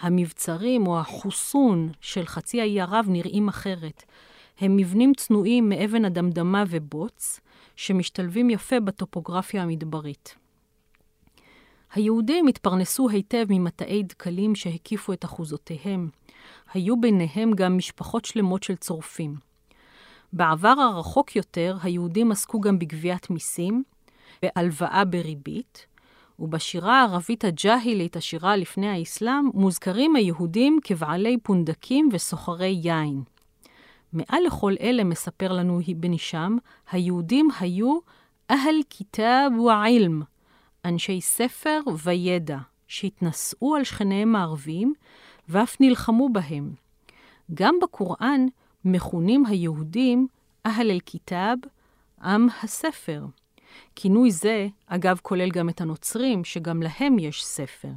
המבצרים 0.00 0.86
או 0.86 1.00
החוסון 1.00 1.88
של 2.00 2.26
חצי 2.26 2.60
האי 2.60 2.80
ערב 2.80 3.06
נראים 3.08 3.48
אחרת. 3.48 4.04
הם 4.58 4.76
מבנים 4.76 5.12
צנועים 5.16 5.68
מאבן 5.68 6.04
אדמדמה 6.04 6.64
ובוץ, 6.68 7.40
שמשתלבים 7.76 8.50
יפה 8.50 8.80
בטופוגרפיה 8.80 9.62
המדברית. 9.62 10.34
היהודים 11.94 12.46
התפרנסו 12.46 13.08
היטב 13.08 13.46
ממטעי 13.48 14.02
דקלים 14.02 14.54
שהקיפו 14.54 15.12
את 15.12 15.24
אחוזותיהם. 15.24 16.08
היו 16.74 17.00
ביניהם 17.00 17.52
גם 17.52 17.76
משפחות 17.76 18.24
שלמות 18.24 18.62
של 18.62 18.76
צורפים. 18.76 19.34
בעבר 20.32 20.68
הרחוק 20.68 21.36
יותר, 21.36 21.76
היהודים 21.82 22.32
עסקו 22.32 22.60
גם 22.60 22.78
בגביית 22.78 23.30
מיסים, 23.30 23.82
בהלוואה 24.42 25.04
בריבית, 25.04 25.86
ובשירה 26.38 27.00
הערבית 27.00 27.44
הג'אהילית, 27.44 28.16
השירה 28.16 28.56
לפני 28.56 28.88
האסלאם, 28.88 29.50
מוזכרים 29.54 30.16
היהודים 30.16 30.78
כבעלי 30.84 31.36
פונדקים 31.42 32.08
וסוחרי 32.12 32.78
יין. 32.82 33.22
מעל 34.12 34.42
לכל 34.46 34.74
אלה, 34.80 35.04
מספר 35.04 35.52
לנו 35.52 35.80
בן 35.96 36.12
הישאם, 36.12 36.58
היהודים 36.90 37.48
היו 37.60 37.98
אהל 38.50 38.76
כיתב 38.90 39.50
ועילם, 39.66 40.22
אנשי 40.84 41.20
ספר 41.20 41.80
וידע, 42.04 42.58
שהתנשאו 42.88 43.76
על 43.76 43.84
שכניהם 43.84 44.36
הערבים 44.36 44.94
ואף 45.50 45.80
נלחמו 45.80 46.28
בהם. 46.28 46.70
גם 47.54 47.74
בקוראן 47.82 48.46
מכונים 48.84 49.46
היהודים 49.46 50.26
אהל 50.66 50.90
אל-כיתאב, 50.90 51.58
עם 52.22 52.46
הספר. 52.62 53.24
כינוי 53.96 54.30
זה, 54.30 54.68
אגב, 54.86 55.18
כולל 55.22 55.50
גם 55.50 55.68
את 55.68 55.80
הנוצרים, 55.80 56.44
שגם 56.44 56.82
להם 56.82 57.18
יש 57.18 57.44
ספר. 57.44 57.88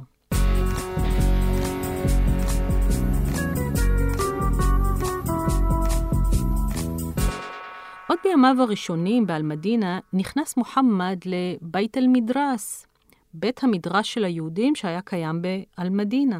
עוד 8.08 8.18
בימיו 8.24 8.56
הראשונים 8.60 9.26
באלמדינה 9.26 9.98
נכנס 10.12 10.56
מוחמד 10.56 11.18
לבית 11.24 11.96
אל-מדרס, 11.96 12.86
בית 13.34 13.64
המדרש 13.64 14.14
של 14.14 14.24
היהודים 14.24 14.74
שהיה 14.74 15.00
קיים 15.00 15.42
באלמדינה. 15.42 16.38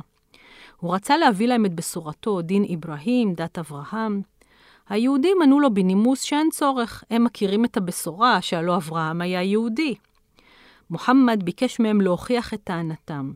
הוא 0.85 0.95
רצה 0.95 1.17
להביא 1.17 1.49
להם 1.49 1.67
את 1.67 1.75
בשורתו, 1.75 2.43
דין 2.43 2.65
אברהים, 2.75 3.35
דת 3.35 3.59
אברהם. 3.59 4.23
היהודים 4.89 5.43
ענו 5.43 5.61
לו 5.61 5.75
בנימוס 5.75 6.23
שאין 6.23 6.49
צורך, 6.53 7.05
הם 7.11 7.25
מכירים 7.25 7.65
את 7.65 7.77
הבשורה 7.77 8.43
שהלא 8.43 8.77
אברהם 8.77 9.21
היה 9.21 9.43
יהודי. 9.43 9.95
מוחמד 10.91 11.43
ביקש 11.45 11.81
מהם 11.81 12.01
להוכיח 12.01 12.55
את 12.55 12.61
טענתם. 12.65 13.33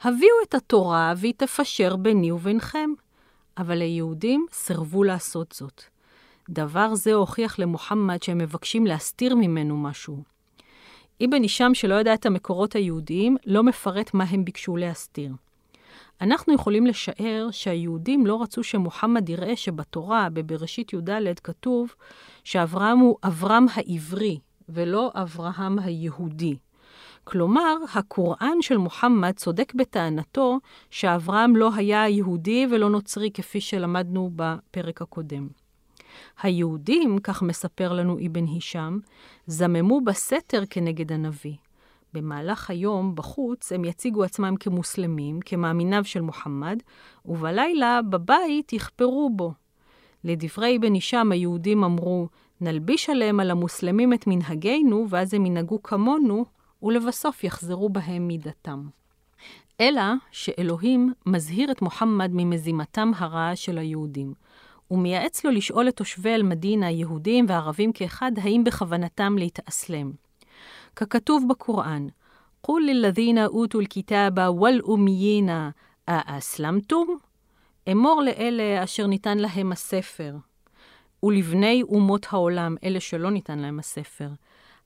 הביאו 0.00 0.34
את 0.48 0.54
התורה 0.54 1.14
והיא 1.16 1.34
תפשר 1.36 1.96
ביני 1.96 2.32
ובינכם. 2.32 2.90
אבל 3.58 3.80
היהודים 3.80 4.46
סירבו 4.52 5.04
לעשות 5.04 5.52
זאת. 5.52 5.82
דבר 6.48 6.94
זה 6.94 7.14
הוכיח 7.14 7.58
למוחמד 7.58 8.22
שהם 8.22 8.38
מבקשים 8.38 8.86
להסתיר 8.86 9.34
ממנו 9.34 9.76
משהו. 9.76 10.22
אבן 11.24 11.42
הישאם, 11.42 11.74
שלא 11.74 11.94
ידע 11.94 12.14
את 12.14 12.26
המקורות 12.26 12.74
היהודיים, 12.74 13.36
לא 13.46 13.62
מפרט 13.62 14.14
מה 14.14 14.24
הם 14.24 14.44
ביקשו 14.44 14.76
להסתיר. 14.76 15.32
אנחנו 16.20 16.54
יכולים 16.54 16.86
לשער 16.86 17.48
שהיהודים 17.50 18.26
לא 18.26 18.42
רצו 18.42 18.62
שמוחמד 18.62 19.28
יראה 19.28 19.56
שבתורה, 19.56 20.28
בבראשית 20.32 20.92
י"ד, 20.92 21.40
כתוב 21.44 21.94
שאברהם 22.44 22.98
הוא 22.98 23.16
אברהם 23.24 23.66
העברי, 23.74 24.38
ולא 24.68 25.10
אברהם 25.14 25.78
היהודי. 25.78 26.56
כלומר, 27.24 27.76
הקוראן 27.94 28.62
של 28.62 28.76
מוחמד 28.76 29.32
צודק 29.36 29.72
בטענתו 29.74 30.58
שאברהם 30.90 31.56
לא 31.56 31.70
היה 31.74 32.08
יהודי 32.08 32.66
ולא 32.70 32.90
נוצרי, 32.90 33.30
כפי 33.34 33.60
שלמדנו 33.60 34.30
בפרק 34.36 35.02
הקודם. 35.02 35.48
היהודים, 36.42 37.18
כך 37.18 37.42
מספר 37.42 37.92
לנו 37.92 38.18
אבן 38.26 38.44
הישאם, 38.46 38.98
זממו 39.46 40.00
בסתר 40.00 40.62
כנגד 40.70 41.12
הנביא. 41.12 41.54
במהלך 42.14 42.70
היום, 42.70 43.14
בחוץ, 43.14 43.72
הם 43.72 43.84
יציגו 43.84 44.24
עצמם 44.24 44.54
כמוסלמים, 44.60 45.40
כמאמיניו 45.40 46.04
של 46.04 46.20
מוחמד, 46.20 46.78
ובלילה, 47.24 48.00
בבית, 48.10 48.72
יכפרו 48.72 49.30
בו. 49.36 49.52
לדברי 50.24 50.76
אבן 50.76 50.94
הישאם, 50.94 51.32
היהודים 51.32 51.84
אמרו, 51.84 52.28
נלביש 52.60 53.10
עליהם 53.10 53.40
על 53.40 53.50
המוסלמים 53.50 54.12
את 54.12 54.26
מנהגינו, 54.26 55.06
ואז 55.08 55.34
הם 55.34 55.46
ינהגו 55.46 55.82
כמונו, 55.82 56.44
ולבסוף 56.82 57.44
יחזרו 57.44 57.88
בהם 57.88 58.28
מידתם. 58.28 58.88
אלא 59.80 60.02
שאלוהים 60.30 61.12
מזהיר 61.26 61.70
את 61.70 61.82
מוחמד 61.82 62.30
ממזימתם 62.32 63.10
הרעה 63.16 63.56
של 63.56 63.78
היהודים. 63.78 64.34
ומייעץ 64.90 65.44
לו 65.44 65.50
לשאול 65.50 65.88
את 65.88 65.96
תושבי 65.96 66.34
אל-מדינה, 66.34 66.90
יהודים 66.90 67.46
וערבים 67.48 67.92
כאחד, 67.92 68.32
האם 68.42 68.64
בכוונתם 68.64 69.36
להתאסלם. 69.38 70.12
ככתוב 70.95 71.45
בקוראן, 71.49 72.07
قُلْ 72.63 72.81
لِلَّذِينَ 72.87 73.37
أُوتُوا 73.37 73.81
الْكِتَابَ 73.81 74.37
وَالْأُمِّيِّينَ 74.37 75.49
أَأَسْلَمْتُمْ? 76.09 77.17
אמור 77.91 78.21
לאלה 78.21 78.83
אשר 78.83 79.07
ניתן 79.07 79.37
להם 79.37 79.71
הספר, 79.71 80.35
ולבני 81.23 81.83
אומות 81.83 82.25
העולם, 82.29 82.75
אלה 82.83 82.99
שלא 82.99 83.31
ניתן 83.31 83.59
להם 83.59 83.79
הספר, 83.79 84.29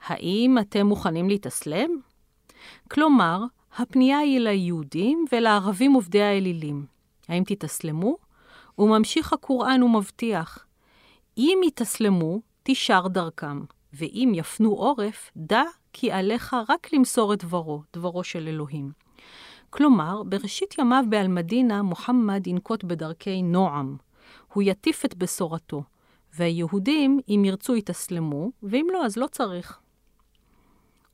האם 0.08 0.58
אתם 0.62 0.88
מוכנים 0.88 1.30
להתאסלם? 1.30 1.90
כלומר, 2.92 3.44
הפנייה 3.78 4.20
היא 4.20 4.40
ליהודים 4.40 5.26
ולערבים 5.32 5.94
עובדי 5.94 6.22
האלילים. 6.22 6.86
האם 7.28 7.44
תתאסלמו? 7.44 8.18
וממשיך 8.78 9.34
הקוראן 9.34 9.84
ומבטיח, 9.84 10.66
אם 11.38 11.60
יתאסלמו, 11.68 12.42
תישר 12.64 13.08
דרכם, 13.08 13.62
ואם 13.95 14.33
יפנו 14.35 14.71
עורף, 14.71 15.31
דע 15.37 15.63
כי 15.93 16.13
עליך 16.13 16.57
רק 16.69 16.93
למסור 16.93 17.35
את 17.35 17.45
דברו, 17.45 17.83
דברו 17.93 18.25
של 18.25 18.49
אלוהים. 18.49 18.93
כלומר, 19.71 20.23
בראשית 20.23 20.79
ימיו 20.79 21.05
באלמדינה, 21.09 21.83
מוחמד 21.83 22.47
ינקוט 22.47 22.85
בדרכי 22.85 23.43
נועם. 23.43 23.97
הוא 24.53 24.63
יטיף 24.67 25.05
את 25.05 25.15
בשורתו, 25.15 25.83
והיהודים, 26.35 27.21
אם 27.29 27.43
ירצו, 27.47 27.77
יתאסלמו, 27.77 28.51
ואם 28.63 28.87
לא, 28.93 29.05
אז 29.05 29.17
לא 29.17 29.27
צריך. 29.27 29.79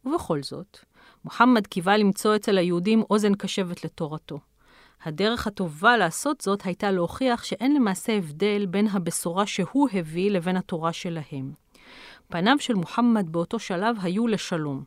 ובכל 0.05 0.43
זאת, 0.43 0.79
מוחמד 1.25 1.67
קיווה 1.67 1.97
למצוא 1.97 2.37
אצל 2.37 2.59
היהודים 2.59 3.03
אוזן 3.11 3.35
קשבת 3.35 3.85
לתורתו. 3.85 4.39
הדרך 5.03 5.47
הטובה 5.47 5.97
לעשות 5.97 6.41
זאת 6.41 6.67
הייתה 6.67 6.91
להוכיח 6.91 7.45
שאין 7.45 7.75
למעשה 7.75 8.17
הבדל 8.17 8.67
בין 8.67 8.87
הבשורה 8.87 9.47
שהוא 9.47 9.89
הביא 9.93 10.31
לבין 10.31 10.57
התורה 10.57 10.93
שלהם. 10.93 11.53
פניו 12.31 12.57
של 12.61 12.75
מוחמד 12.75 13.33
באותו 13.33 13.59
שלב 13.59 13.97
היו 14.03 14.27
לשלום. 14.27 14.85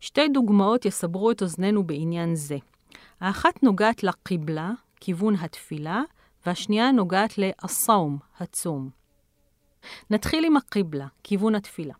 שתי 0.00 0.28
דוגמאות 0.28 0.84
יסברו 0.84 1.30
את 1.30 1.42
אוזנינו 1.42 1.82
בעניין 1.82 2.34
זה. 2.34 2.56
האחת 3.20 3.62
נוגעת 3.62 4.02
לקיבלה, 4.02 4.70
כיוון 5.00 5.34
התפילה, 5.34 6.02
והשנייה 6.46 6.92
נוגעת 6.92 7.38
לאסאום, 7.38 8.18
הצום. 8.38 8.90
נתחיל 10.10 10.44
עם 10.44 10.56
הקיבלה, 10.56 11.06
כיוון 11.24 11.54
התפילה. 11.54 11.94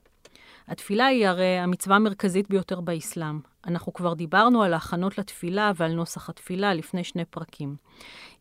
התפילה 0.69 1.07
היא 1.07 1.27
הרי 1.27 1.59
המצווה 1.59 1.97
המרכזית 1.97 2.49
ביותר 2.49 2.81
באסלאם. 2.81 3.41
אנחנו 3.67 3.93
כבר 3.93 4.15
דיברנו 4.15 4.63
על 4.63 4.73
ההכנות 4.73 5.19
לתפילה 5.19 5.73
ועל 5.77 5.93
נוסח 5.93 6.31
התפילה 6.31 6.75
לפני 6.75 7.05
שני 7.05 7.25
פרקים. 7.25 7.77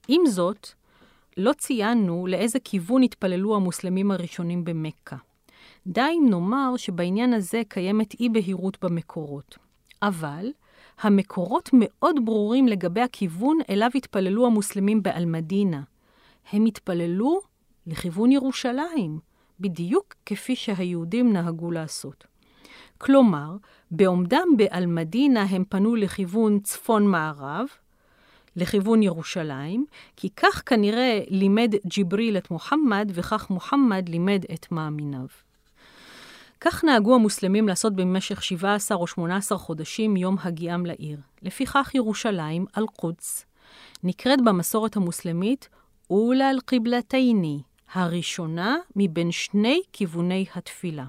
עם 0.08 0.26
זאת, 0.26 0.68
לא 1.38 1.54
ציינו 1.54 2.28
לאיזה 2.28 2.60
כיוון 2.60 3.04
התפללו 3.04 3.56
המוסלמים 3.56 4.12
הראשונים 4.12 4.66
במכה. 4.66 5.16
די 5.88 6.01
אם 6.01 6.25
נאמר 6.29 6.77
שבעניין 6.77 7.34
הזה 7.34 7.62
קיימת 7.67 8.20
אי-בהירות 8.20 8.77
במקורות. 8.84 9.58
אבל 10.01 10.51
המקורות 11.01 11.70
מאוד 11.74 12.25
ברורים 12.25 12.67
לגבי 12.67 13.01
הכיוון 13.01 13.58
אליו 13.70 13.89
התפללו 13.96 14.46
המוסלמים 14.46 15.03
באלמדינה. 15.03 15.82
הם 16.51 16.65
התפללו 16.65 17.39
לכיוון 17.88 18.32
ירושלים, 18.32 19.20
בדיוק 19.60 20.13
כפי 20.25 20.56
שהיהודים 20.56 21.34
נהגו 21.34 21.72
לעשות. 21.72 22.27
כלומר, 22.98 23.56
בעומדם 23.91 24.48
באלמדינה 24.58 25.44
הם 25.44 25.63
פנו 25.70 25.96
לכיוון 25.96 26.60
צפון-מערב, 26.60 27.67
לכיוון 28.56 29.03
ירושלים, 29.03 29.86
כי 30.15 30.29
כך 30.29 30.63
כנראה 30.65 31.22
לימד 31.27 31.74
ג'יבריל 31.86 32.38
את 32.38 32.51
מוחמד, 32.51 33.12
וכך 33.13 33.50
מוחמד 33.50 34.10
לימד 34.10 34.44
את 34.53 34.72
מאמיניו. 34.72 35.47
כך 36.62 36.84
נהגו 36.84 37.16
המוסלמים 37.16 37.68
לעשות 37.68 37.96
במשך 37.96 38.44
17 38.44 38.98
או 38.98 39.08
18 39.08 39.58
חודשים 39.58 40.14
מיום 40.14 40.36
הגיעם 40.42 40.86
לעיר. 40.86 41.20
לפיכך 41.42 41.92
ירושלים, 41.96 42.65
אל-קודס, 42.78 43.46
נקראת 44.04 44.41
במסורת 44.41 44.96
המוסלמית 44.96 45.70
אולה 46.10 46.50
אל-קיבלתייני, 46.50 47.62
הראשונה 47.93 48.78
מבין 48.96 49.32
שני 49.32 49.82
כיווני 49.93 50.46
התפילה. 50.56 51.06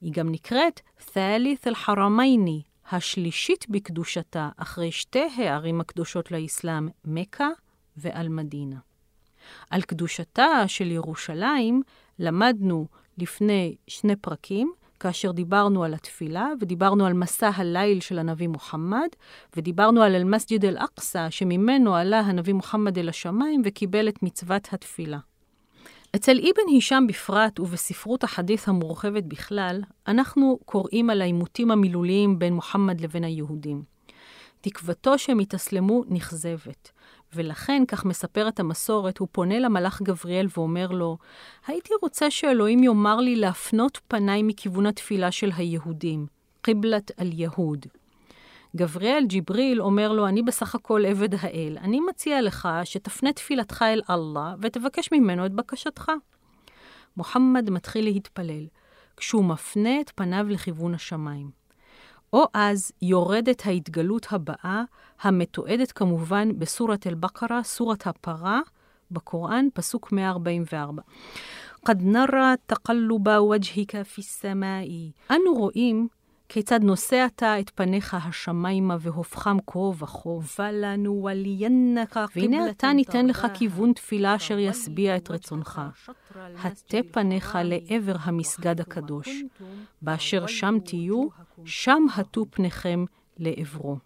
היא 0.00 0.12
גם 0.12 0.30
נקראת 0.30 0.80
ת'אלית 1.12 1.66
אל-חרמייני, 1.66 2.62
השלישית 2.90 3.66
בקדושתה, 3.68 4.48
אחרי 4.56 4.92
שתי 4.92 5.28
הערים 5.36 5.80
הקדושות 5.80 6.30
לאסלאם, 6.30 6.88
מכה 7.04 7.48
ואל-מדינה. 7.96 8.76
על 9.70 9.82
קדושתה 9.82 10.64
של 10.66 10.90
ירושלים 10.90 11.82
למדנו 12.18 12.86
לפני 13.18 13.76
שני 13.88 14.16
פרקים, 14.16 14.72
כאשר 15.00 15.32
דיברנו 15.32 15.84
על 15.84 15.94
התפילה, 15.94 16.48
ודיברנו 16.60 17.06
על 17.06 17.12
מסע 17.12 17.50
הליל 17.54 18.00
של 18.00 18.18
הנביא 18.18 18.48
מוחמד, 18.48 19.08
ודיברנו 19.56 20.02
על 20.02 20.14
אל-מסג'ד 20.14 20.64
אל-אקצא, 20.64 21.30
שממנו 21.30 21.96
עלה 21.96 22.20
הנביא 22.20 22.54
מוחמד 22.54 22.98
אל 22.98 23.08
השמיים 23.08 23.62
וקיבל 23.64 24.08
את 24.08 24.22
מצוות 24.22 24.68
התפילה. 24.72 25.18
אצל 26.16 26.38
אבן 26.38 26.68
הישאם 26.68 27.06
בפרט 27.06 27.60
ובספרות 27.60 28.24
החדית' 28.24 28.68
המורחבת 28.68 29.24
בכלל, 29.24 29.82
אנחנו 30.08 30.58
קוראים 30.64 31.10
על 31.10 31.22
העימותים 31.22 31.70
המילוליים 31.70 32.38
בין 32.38 32.52
מוחמד 32.52 33.00
לבין 33.00 33.24
היהודים. 33.24 33.82
תקוותו 34.60 35.18
שהם 35.18 35.40
יתאסלמו 35.40 36.04
נכזבת. 36.08 36.90
ולכן, 37.36 37.82
כך 37.88 38.04
מספרת 38.04 38.60
המסורת, 38.60 39.18
הוא 39.18 39.28
פונה 39.32 39.58
למלאך 39.58 40.02
גבריאל 40.02 40.46
ואומר 40.56 40.90
לו, 40.90 41.18
הייתי 41.66 41.92
רוצה 42.02 42.30
שאלוהים 42.30 42.82
יאמר 42.82 43.16
לי 43.16 43.36
להפנות 43.36 44.00
פניי 44.08 44.42
מכיוון 44.42 44.86
התפילה 44.86 45.30
של 45.30 45.50
היהודים, 45.56 46.26
קיבלת 46.62 47.10
על 47.16 47.30
יהוד. 47.32 47.86
גבריאל 48.76 49.24
ג'יבריל 49.26 49.82
אומר 49.82 50.12
לו, 50.12 50.28
אני 50.28 50.42
בסך 50.42 50.74
הכל 50.74 51.04
עבד 51.06 51.34
האל, 51.34 51.78
אני 51.80 52.00
מציע 52.00 52.42
לך 52.42 52.68
שתפנה 52.84 53.32
תפילתך 53.32 53.82
אל 53.82 54.02
אללה 54.10 54.54
ותבקש 54.62 55.12
ממנו 55.12 55.46
את 55.46 55.52
בקשתך. 55.52 56.12
מוחמד 57.16 57.70
מתחיל 57.70 58.04
להתפלל, 58.04 58.66
כשהוא 59.16 59.44
מפנה 59.44 60.00
את 60.00 60.12
פניו 60.14 60.46
לכיוון 60.48 60.94
השמיים. 60.94 61.55
או 62.35 62.45
אז 62.53 62.91
יורדת 63.01 63.65
ההתגלות 63.65 64.27
הבאה, 64.31 64.83
המתועדת 65.21 65.91
כמובן 65.91 66.59
בסורת 66.59 67.07
אל-בקרה, 67.07 67.63
סורת 67.63 68.07
הפרה, 68.07 68.59
בקוראן, 69.11 69.67
פסוק 69.73 70.11
144. 70.11 71.01
قد 71.85 72.03
نرى 72.03 72.53
تقلب 72.67 73.27
وجهك 73.27 74.01
في 74.01 74.19
السماء. 74.19 74.87
אנו 75.31 75.53
רואים 75.53 76.07
כיצד 76.48 76.82
נושא 76.82 77.26
אתה 77.26 77.60
את 77.60 77.70
פניך 77.70 78.16
השמיימה 78.22 78.96
והופכם 79.00 79.60
כה 79.66 79.78
וכה, 79.78 80.30
והנה 82.36 82.70
אתה 82.70 82.92
ניתן 82.92 83.26
לך 83.26 83.46
כיוון 83.54 83.92
תפילה 83.92 84.36
אשר 84.36 84.58
ישביע 84.58 85.16
את 85.16 85.30
רצונך. 85.30 85.80
הטה 86.64 86.98
פניך 87.10 87.58
לעבר 87.64 88.16
המסגד 88.20 88.80
הקדוש. 88.80 89.28
באשר 90.02 90.46
שם 90.46 90.76
תהיו, 90.84 91.28
שם 91.64 92.02
הטו 92.16 92.44
פניכם 92.50 93.04
לעברו. 93.38 93.96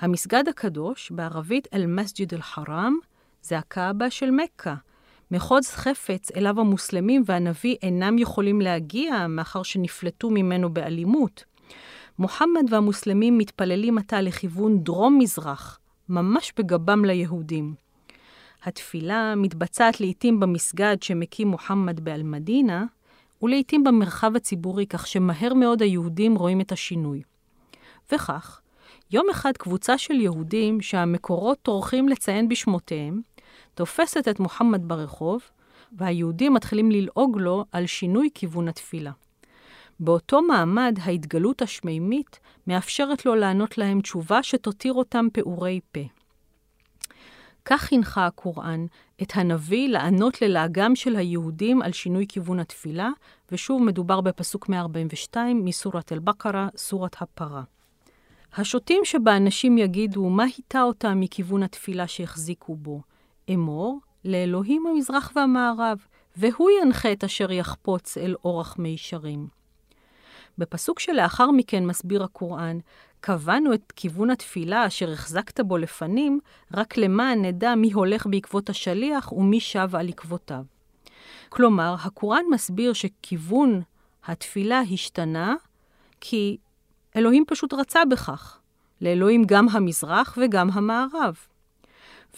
המסגד 0.00 0.48
הקדוש, 0.48 1.10
בערבית 1.10 1.68
אל-מסג'ד 1.74 2.34
אל-חרם, 2.34 2.94
זה 3.42 3.58
הקאבה 3.58 4.10
של 4.10 4.30
מכה. 4.30 4.74
מחוז 5.32 5.66
חפץ 5.66 6.30
אליו 6.36 6.60
המוסלמים 6.60 7.22
והנביא 7.26 7.76
אינם 7.82 8.18
יכולים 8.18 8.60
להגיע, 8.60 9.26
מאחר 9.26 9.62
שנפלטו 9.62 10.30
ממנו 10.30 10.74
באלימות. 10.74 11.44
מוחמד 12.18 12.64
והמוסלמים 12.70 13.38
מתפללים 13.38 13.98
עתה 13.98 14.20
לכיוון 14.20 14.78
דרום-מזרח, 14.78 15.78
ממש 16.08 16.52
בגבם 16.58 17.04
ליהודים. 17.04 17.74
התפילה 18.64 19.34
מתבצעת 19.36 20.00
לעתים 20.00 20.40
במסגד 20.40 20.96
שמקים 21.02 21.48
מוחמד 21.48 22.00
באל-מדינה, 22.00 22.84
ולעתים 23.42 23.84
במרחב 23.84 24.36
הציבורי, 24.36 24.86
כך 24.86 25.06
שמהר 25.06 25.54
מאוד 25.54 25.82
היהודים 25.82 26.34
רואים 26.34 26.60
את 26.60 26.72
השינוי. 26.72 27.22
וכך, 28.12 28.60
יום 29.10 29.26
אחד 29.30 29.52
קבוצה 29.56 29.98
של 29.98 30.14
יהודים 30.14 30.80
שהמקורות 30.80 31.58
טורחים 31.62 32.08
לציין 32.08 32.48
בשמותיהם, 32.48 33.20
תופסת 33.74 34.28
את 34.28 34.40
מוחמד 34.40 34.88
ברחוב, 34.88 35.42
והיהודים 35.92 36.54
מתחילים 36.54 36.90
ללעוג 36.90 37.38
לו 37.38 37.64
על 37.72 37.86
שינוי 37.86 38.28
כיוון 38.34 38.68
התפילה. 38.68 39.10
באותו 40.00 40.42
מעמד, 40.42 40.98
ההתגלות 41.02 41.62
השמימית 41.62 42.40
מאפשרת 42.66 43.26
לו 43.26 43.34
לענות 43.34 43.78
להם 43.78 44.00
תשובה 44.00 44.42
שתותיר 44.42 44.92
אותם 44.92 45.26
פעורי 45.32 45.80
פה. 45.92 46.00
כך 47.64 47.92
הנחה 47.92 48.26
הקוראן 48.26 48.86
את 49.22 49.32
הנביא 49.34 49.88
לענות 49.88 50.42
ללעגם 50.42 50.96
של 50.96 51.16
היהודים 51.16 51.82
על 51.82 51.92
שינוי 51.92 52.26
כיוון 52.28 52.60
התפילה, 52.60 53.10
ושוב 53.52 53.82
מדובר 53.82 54.20
בפסוק 54.20 54.68
142 54.68 55.64
מסורת 55.64 56.12
אל-בקרה, 56.12 56.68
סורת 56.76 57.16
הפרה. 57.22 57.62
השוטים 58.56 59.00
שבאנשים 59.04 59.78
יגידו, 59.78 60.28
מה 60.28 60.44
היטה 60.44 60.82
אותם 60.82 61.20
מכיוון 61.20 61.62
התפילה 61.62 62.06
שהחזיקו 62.06 62.76
בו? 62.76 63.00
אמור, 63.54 64.00
לאלוהים 64.24 64.86
המזרח 64.86 65.32
והמערב, 65.36 66.06
והוא 66.36 66.70
ינחה 66.82 67.12
את 67.12 67.24
אשר 67.24 67.52
יחפוץ 67.52 68.18
אל 68.18 68.34
אורח 68.44 68.76
מישרים. 68.78 69.48
בפסוק 70.58 71.00
שלאחר 71.00 71.50
מכן 71.50 71.86
מסביר 71.86 72.24
הקוראן, 72.24 72.78
קבענו 73.20 73.74
את 73.74 73.92
כיוון 73.96 74.30
התפילה 74.30 74.86
אשר 74.86 75.12
החזקת 75.12 75.60
בו 75.60 75.76
לפנים, 75.76 76.40
רק 76.74 76.96
למען 76.96 77.44
נדע 77.44 77.74
מי 77.74 77.92
הולך 77.92 78.26
בעקבות 78.26 78.70
השליח 78.70 79.32
ומי 79.32 79.60
שב 79.60 79.96
על 79.96 80.08
עקבותיו. 80.08 80.64
כלומר, 81.48 81.94
הקוראן 82.04 82.44
מסביר 82.50 82.92
שכיוון 82.92 83.82
התפילה 84.24 84.80
השתנה, 84.80 85.54
כי 86.20 86.56
אלוהים 87.16 87.44
פשוט 87.46 87.74
רצה 87.74 88.04
בכך. 88.04 88.58
לאלוהים 89.00 89.44
גם 89.46 89.68
המזרח 89.68 90.38
וגם 90.40 90.70
המערב. 90.72 91.36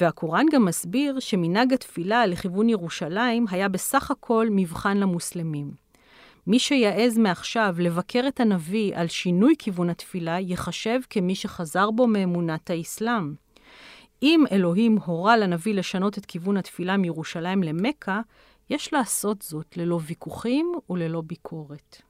והקוראן 0.01 0.47
גם 0.53 0.65
מסביר 0.65 1.21
שמנהג 1.21 1.73
התפילה 1.73 2.27
לכיוון 2.27 2.69
ירושלים 2.69 3.47
היה 3.51 3.69
בסך 3.69 4.11
הכל 4.11 4.49
מבחן 4.51 4.97
למוסלמים. 4.97 5.71
מי 6.47 6.59
שיעז 6.59 7.19
מעכשיו 7.19 7.75
לבקר 7.79 8.25
את 8.29 8.41
הנביא 8.41 8.97
על 8.97 9.09
שינוי 9.09 9.55
כיוון 9.59 9.91
התפילה, 9.91 10.39
ייחשב 10.41 11.01
כמי 11.11 11.35
שחזר 11.35 11.91
בו 11.91 12.07
מאמונת 12.07 12.71
האסלאם. 12.71 13.35
אם 14.23 14.45
אלוהים 14.53 14.99
הורה 15.05 15.37
לנביא 15.37 15.75
לשנות 15.75 16.19
את 16.19 16.27
כיוון 16.27 16.57
התפילה 16.57 16.97
מירושלים 16.97 17.63
למכה, 17.63 18.21
יש 18.71 18.93
לעשות 18.93 19.43
זאת 19.43 19.77
ללא 19.77 20.01
ויכוחים 20.07 20.73
וללא 20.91 21.21
ביקורת. 21.21 22.03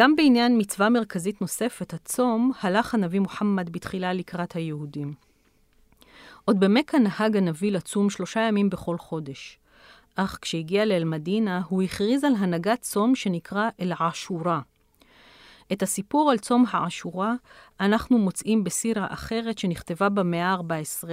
גם 0.00 0.16
בעניין 0.16 0.58
מצווה 0.58 0.88
מרכזית 0.88 1.40
נוספת, 1.40 1.94
הצום, 1.94 2.52
הלך 2.62 2.94
הנביא 2.94 3.20
מוחמד 3.20 3.72
בתחילה 3.72 4.12
לקראת 4.12 4.52
היהודים. 4.52 5.14
עוד 6.44 6.60
במכה 6.60 6.98
נהג 6.98 7.36
הנביא 7.36 7.72
לצום 7.72 8.10
שלושה 8.10 8.40
ימים 8.40 8.70
בכל 8.70 8.98
חודש. 8.98 9.58
אך 10.16 10.38
כשהגיע 10.42 10.84
לאל-מדינה, 10.84 11.62
הוא 11.68 11.82
הכריז 11.82 12.24
על 12.24 12.32
הנהגת 12.38 12.80
צום 12.80 13.14
שנקרא 13.14 13.68
אל-עשורה. 13.80 14.60
את 15.72 15.82
הסיפור 15.82 16.30
על 16.30 16.38
צום 16.38 16.64
העשורה 16.70 17.34
אנחנו 17.80 18.18
מוצאים 18.18 18.64
בסירה 18.64 19.06
אחרת 19.10 19.58
שנכתבה 19.58 20.08
במאה 20.08 20.46
ה-14 20.46 21.08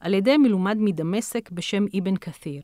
על 0.00 0.14
ידי 0.14 0.36
מלומד 0.36 0.76
מדמשק 0.80 1.50
בשם 1.50 1.84
אבן 1.98 2.16
כתיר. 2.16 2.62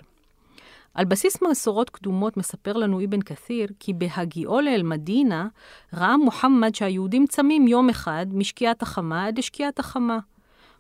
על 0.99 1.05
בסיס 1.05 1.43
מסורות 1.43 1.91
קדומות 1.91 2.37
מספר 2.37 2.73
לנו 2.73 3.05
אבן 3.05 3.23
כתיר 3.23 3.69
כי 3.81 3.93
בהגיעו 3.93 4.61
לאל-מדינה 4.61 5.49
ראה 5.93 6.17
מוחמד 6.17 6.75
שהיהודים 6.75 7.27
צמים 7.27 7.69
יום 7.69 7.91
אחד 7.91 8.27
משקיעת 8.33 8.83
החמה 8.83 9.27
עד 9.27 9.39
לשקיעת 9.39 9.79
החמה. 9.79 10.19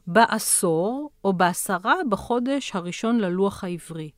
בעשור 0.07 1.11
או 1.25 1.33
בעשרה 1.33 1.95
בחודש 2.09 2.71
הראשון 2.75 3.19
ללוח 3.21 3.65
העברי. 3.65 4.11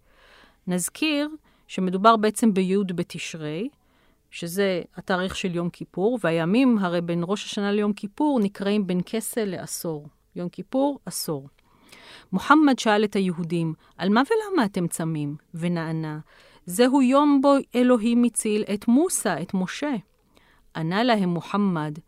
נזכיר 0.66 1.28
שמדובר 1.66 2.16
בעצם 2.16 2.54
בי' 2.54 2.76
בתשרי, 2.94 3.68
שזה 4.30 4.82
התאריך 4.96 5.36
של 5.36 5.54
יום 5.54 5.70
כיפור, 5.70 6.18
והימים 6.22 6.78
הרי 6.78 7.00
בין 7.00 7.22
ראש 7.26 7.44
השנה 7.44 7.72
ליום 7.72 7.92
כיפור 7.92 8.40
נקראים 8.42 8.86
בין 8.86 9.00
כסה 9.06 9.44
לעשור. 9.44 10.06
יום 10.36 10.48
כיפור, 10.48 10.98
עשור. 11.06 11.48
מוחמד 12.32 12.78
שאל 12.78 13.04
את 13.04 13.16
היהודים, 13.16 13.74
על 13.98 14.08
מה 14.08 14.22
ולמה 14.30 14.64
אתם 14.64 14.86
צמים? 14.86 15.36
ונענה, 15.54 16.18
זהו 16.66 17.02
יום 17.02 17.40
בו 17.42 17.54
אלוהים 17.74 18.24
הציל 18.24 18.64
את 18.74 18.88
מוסא, 18.88 19.42
את 19.42 19.54
משה. 19.54 19.94
ענה 20.76 21.02
להם 21.02 21.28
מוחמד, 21.28 21.98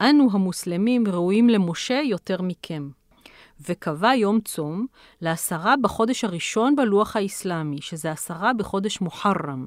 אנו 0.00 0.28
המוסלמים 0.32 1.04
ראויים 1.06 1.48
למשה 1.48 2.00
יותר 2.04 2.42
מכם. 2.42 2.88
וקבע 3.68 4.14
יום 4.14 4.40
צום 4.40 4.86
לעשרה 5.20 5.74
בחודש 5.82 6.24
הראשון 6.24 6.76
בלוח 6.76 7.16
האסלאמי, 7.16 7.80
שזה 7.80 8.10
עשרה 8.10 8.52
בחודש 8.52 9.00
מוחרם. 9.00 9.66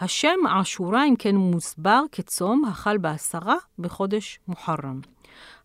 השם 0.00 0.46
עשורה, 0.60 1.04
אם 1.04 1.14
כן, 1.18 1.36
מוסבר 1.36 2.02
כצום 2.12 2.64
החל 2.64 2.98
בעשרה 2.98 3.56
בחודש 3.78 4.40
מוחרם. 4.48 5.00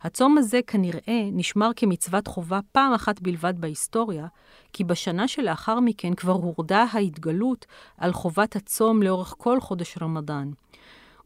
הצום 0.01 0.37
הזה 0.37 0.59
כנראה 0.67 1.29
נשמר 1.31 1.69
כמצוות 1.75 2.27
חובה 2.27 2.59
פעם 2.71 2.93
אחת 2.93 3.21
בלבד 3.21 3.53
בהיסטוריה, 3.61 4.27
כי 4.73 4.83
בשנה 4.83 5.27
שלאחר 5.27 5.79
מכן 5.79 6.13
כבר 6.13 6.33
הורדה 6.33 6.85
ההתגלות 6.91 7.65
על 7.97 8.13
חובת 8.13 8.55
הצום 8.55 9.03
לאורך 9.03 9.35
כל 9.37 9.59
חודש 9.59 9.97
רמדאן. 10.01 10.51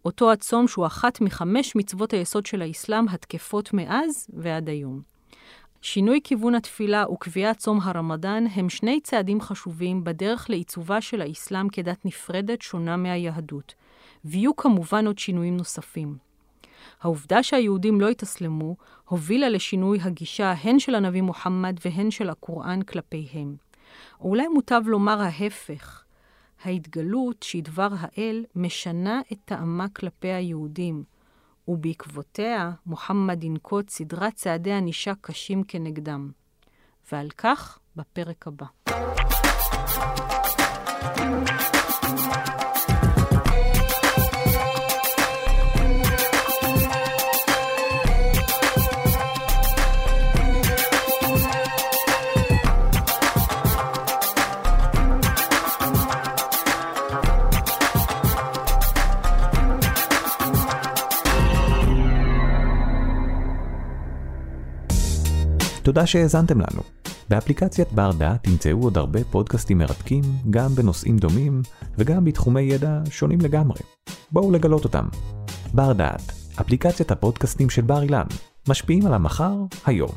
אותו 0.05 0.31
הצום 0.31 0.67
שהוא 0.67 0.85
אחת 0.85 1.21
מחמש 1.21 1.75
מצוות 1.75 2.13
היסוד 2.13 2.45
של 2.45 2.61
האסלאם 2.61 3.09
התקפות 3.09 3.73
מאז 3.73 4.27
ועד 4.33 4.69
היום. 4.69 5.01
שינוי 5.81 6.19
כיוון 6.23 6.55
התפילה 6.55 7.09
וקביעת 7.09 7.57
צום 7.57 7.79
הרמדאן 7.81 8.43
הם 8.55 8.69
שני 8.69 9.01
צעדים 9.01 9.41
חשובים 9.41 10.03
בדרך 10.03 10.49
לעיצובה 10.49 11.01
של 11.01 11.21
האסלאם 11.21 11.69
כדת 11.69 12.05
נפרדת 12.05 12.61
שונה 12.61 12.97
מהיהדות, 12.97 13.73
ויהיו 14.25 14.55
כמובן 14.55 15.07
עוד 15.07 15.17
שינויים 15.17 15.57
נוספים. 15.57 16.26
העובדה 17.01 17.43
שהיהודים 17.43 18.01
לא 18.01 18.09
התאסלמו, 18.09 18.75
הובילה 19.09 19.49
לשינוי 19.49 19.99
הגישה 20.01 20.51
הן 20.51 20.79
של 20.79 20.95
הנביא 20.95 21.21
מוחמד 21.21 21.77
והן 21.85 22.11
של 22.11 22.29
הקוראן 22.29 22.81
כלפיהם. 22.81 23.55
או 24.19 24.29
אולי 24.29 24.47
מוטב 24.47 24.81
לומר 24.85 25.21
ההפך, 25.21 26.03
ההתגלות 26.63 27.43
שדבר 27.43 27.89
האל 27.99 28.45
משנה 28.55 29.21
את 29.31 29.37
טעמה 29.45 29.87
כלפי 29.89 30.27
היהודים, 30.27 31.03
ובעקבותיה 31.67 32.71
מוחמד 32.85 33.43
ינקוט 33.43 33.89
סדרת 33.89 34.33
צעדי 34.33 34.71
ענישה 34.71 35.13
קשים 35.21 35.63
כנגדם. 35.63 36.31
ועל 37.11 37.29
כך 37.37 37.79
בפרק 37.95 38.47
הבא. 38.47 38.65
תודה 65.97 66.07
שהאזנתם 66.07 66.59
לנו. 66.59 66.81
באפליקציית 67.29 67.91
בר 67.91 68.11
דעת 68.11 68.43
תמצאו 68.43 68.83
עוד 68.83 68.97
הרבה 68.97 69.23
פודקאסטים 69.23 69.77
מרתקים, 69.77 70.21
גם 70.49 70.69
בנושאים 70.75 71.17
דומים 71.17 71.61
וגם 71.97 72.25
בתחומי 72.25 72.61
ידע 72.61 72.99
שונים 73.09 73.41
לגמרי. 73.41 73.79
בואו 74.31 74.51
לגלות 74.51 74.83
אותם. 74.83 75.05
בר 75.73 75.93
דעת, 75.93 76.31
אפליקציית 76.61 77.11
הפודקאסטים 77.11 77.69
של 77.69 77.81
בר 77.81 78.03
אילן, 78.03 78.25
משפיעים 78.69 79.05
על 79.05 79.13
המחר, 79.13 79.53
היום. 79.85 80.11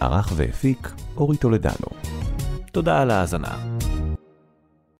ערך 0.00 0.32
והפיק 0.36 0.92
אורי 1.16 1.36
טולדנו. 1.36 1.88
תודה 2.72 3.02
על 3.02 3.10
ההאזנה. 3.10 3.73